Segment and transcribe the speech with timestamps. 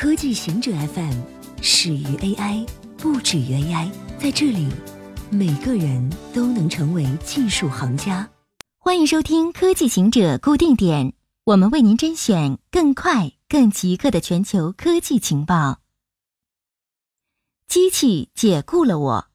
[0.00, 1.12] 科技行者 FM
[1.60, 2.66] 始于 AI，
[2.96, 3.90] 不止于 AI。
[4.18, 4.66] 在这里，
[5.28, 8.26] 每个人都能成为技术行家。
[8.78, 11.12] 欢迎收听科技行者固定点，
[11.44, 15.80] 我们为您甄选更快、更即刻的全球科技情报。
[17.68, 19.26] 机器解雇了我。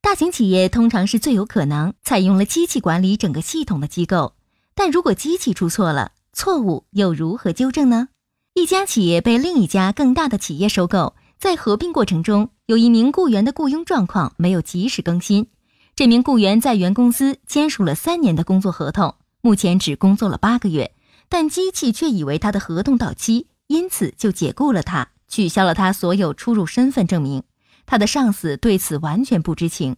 [0.00, 4.36] 大型企业通常是最有可能采用了机器管理整个系统的机构，
[4.76, 8.10] 但如果机器出错了，错误又如何纠正呢？
[8.58, 15.46] 一家企业被另一家更大的企业收购，在合并过程中，有一名雇员的雇佣状况没有及时更新。
[15.94, 20.92] 这名雇员在原公司签署了三年的工作合同，目前只工作了八个月，
[21.28, 27.44] 但机器却以为他的合同到期，因此就解雇了他，取消了他所有出入身份证明。
[27.86, 29.94] 他的上司对此完全不知情，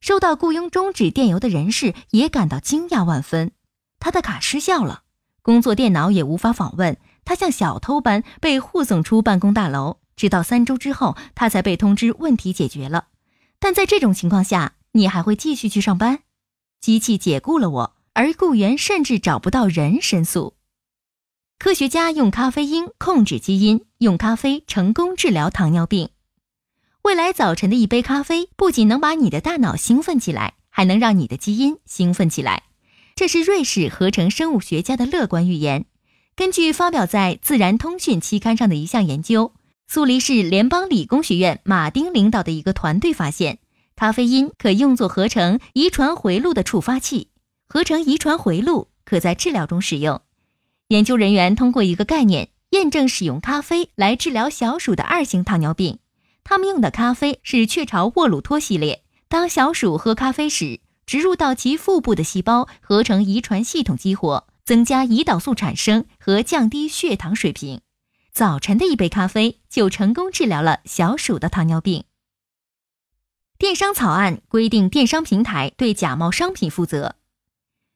[0.00, 3.50] 收到雇佣终止电邮的人士也感到惊讶万分。
[3.98, 5.02] 他的卡失效了，
[5.44, 9.98] 工作电脑也无法访问，他像小偷般被护送出办公大楼。
[10.16, 13.08] 直到三周之后，他才被通知问题解决了。
[13.58, 16.20] 但在这种情况下，你还会继续去上班？
[16.80, 20.54] 机器解雇了我，而雇员甚至找不到人申诉。
[21.58, 26.08] 科学家用咖啡因控制基因，用咖啡成功治疗糖尿病。
[27.02, 32.62] 未来早晨的一杯咖啡不仅能把你的大脑兴奋起来，还能让你的基因兴奋起来。
[33.16, 35.84] 这是瑞士合成生物学家的乐观预言。
[36.34, 39.52] 根据发表在《自然通讯》期刊上的一项研究，
[39.86, 43.58] 苏黎世联邦理工学院马丁领导的一个团队发现，
[43.94, 47.28] 咖啡因可用作合成遗传回路的触发器。
[47.68, 50.20] 合成遗传回路可在治疗中使用。
[50.88, 55.98] 研究人员通过一个概念验证使用咖啡来治疗小鼠的二型糖尿病。
[56.42, 59.02] 他们用的咖啡是雀巢沃鲁托系列。
[59.28, 67.80] 当小鼠喝咖啡时，植入到其腹部的细胞合成遗传系统激活，增加胰岛素产生和降低血糖水平。
[68.32, 72.04] 早晨的一杯咖啡就成功治疗了小鼠的糖尿病。
[73.56, 77.14] 电商草案规定电商平台对假冒商品负责。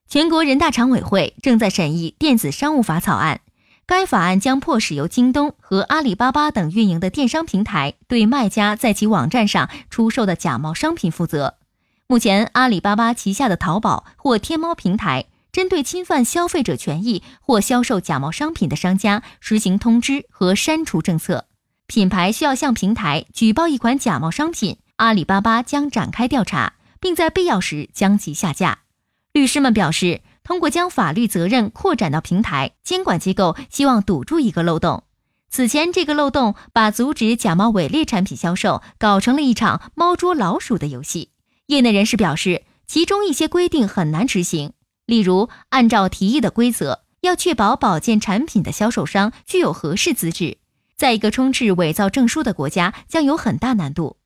[0.09, 3.41] 全国人大常委会正在审议电子商务法草案。
[3.85, 11.58] 该法案将迫使由京东和阿里巴巴等运营的电商平台对卖家在其网站上出售的假冒商品负责。
[12.11, 21.45] 目前，阿里巴巴旗下的淘宝或天猫平台针对侵犯消费者权益或销售假冒商品的商家实行通知和删除政策。
[21.87, 28.79] 品牌需要向平台举报一款假冒商品，阿里巴巴将展开调查，并在必要时将其下架。
[29.35, 30.23] 律师们表示。
[30.45, 35.03] 通过将法律责任扩展到平台，监管机构希望堵住一个漏洞。
[35.51, 41.33] 此前，这个漏洞把阻止假冒伪劣产品销售搞成了一场猫捉老鼠的游戏。
[41.69, 44.73] 业内人士表示，其中一些规定很难执行，
[45.07, 50.57] 例如按照提议的规则，要确保保健产品的销售商具有合适资质，
[50.97, 54.17] 在一个充斥伪造证书的国家将有很大难度。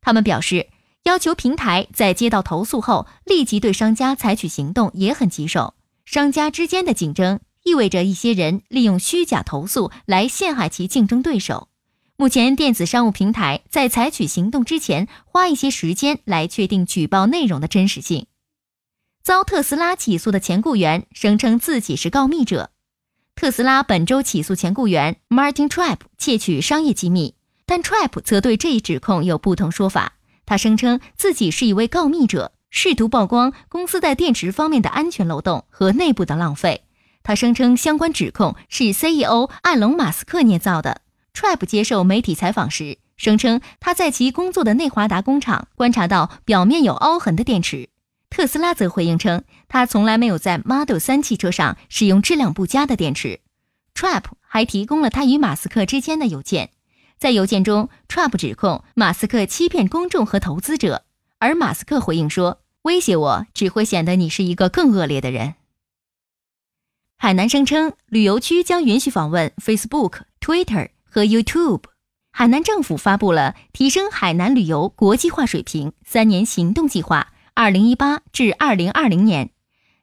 [0.00, 0.68] 他们表示。
[1.04, 5.72] 要求平台在接到投诉后立即对商家采取行动也很棘手。
[6.04, 11.69] 商家之间的竞争意味着一些人利用虚假投诉来陷害其竞争对手。
[12.20, 18.26] 目前，电子商务平台在采取行动之前花一些时间来确定举报内容的真实性。
[19.22, 22.72] 遭特斯拉起诉的前雇员声称自己是告密者。
[23.34, 30.12] 特斯拉本周起诉前雇员 Martin Tripp 窃取商业机密，但 Tripp 则对这一指控有不同说法。
[30.44, 36.82] 他声称自己是一位告密者，试图曝光公司在电池方面的安全漏洞和内部的浪费。
[37.22, 41.00] 他声称相关指控是 CEO 埃隆·马斯克捏造的。
[41.34, 47.88] Tripp 接受媒体采访时声称，他在其工作的内华达工厂观察到表面有凹痕的电池。
[48.30, 53.40] 特斯拉则回应称，他从来没有在 Model 3汽车上使用质量不佳的电池。
[53.94, 56.70] Tripp 还提供了他与马斯克之间的邮件。
[57.18, 61.04] 在邮件中，Trap 指控马斯克欺骗公众和投资者，
[61.38, 65.56] 而马斯克回应说：“威胁我只会显得你是一个更恶劣的人。”
[67.18, 71.82] 海南声称旅游区将允许访问 Facebook、Twitter 和 YouTube。
[72.32, 79.50] 海南政府发布了提升海南旅游国际化水平三年行动计划（二零一八至二零二零年）。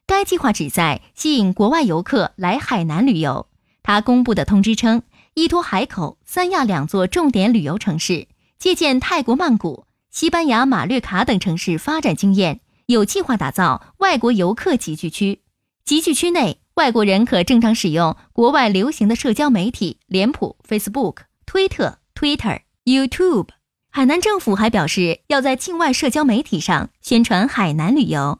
[0.06, 3.46] 该计划旨在吸引国外游客来海南旅游。
[3.82, 5.02] 他公布的通知称。
[5.34, 8.26] 依托海口、三亚两座重点旅游城市，
[8.58, 15.42] 借鉴泰国曼谷、西班牙马略卡等城市发展经验，有计划打造外国游客集聚区。
[15.84, 23.48] 集聚区内，外国人可正常使用国外流行的社交媒体，脸谱、Facebook、推特、Twitter、YouTube。
[23.90, 28.38] 海南政府还表示，要在境外社交媒体上宣传海南旅游。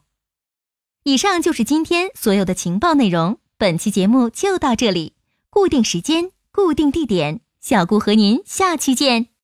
[1.02, 5.14] 以上就是今天所有的情报内容，本期节目就到这里，
[5.50, 6.30] 固定时间。
[6.52, 9.30] 固定地点，小顾和您下期见。